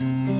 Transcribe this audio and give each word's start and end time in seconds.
Mm-hmm. 0.00 0.39